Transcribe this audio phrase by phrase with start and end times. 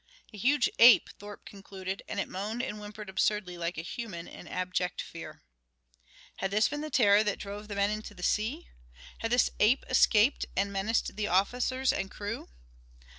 [0.33, 4.47] A huge ape, Thorpe concluded, and it moaned and whimpered absurdly like a human in
[4.47, 5.43] abject fear.
[6.37, 8.67] Had this been the terror that drove the men into the sea?
[9.19, 12.49] Had this ape escaped and menaced the officers and crew?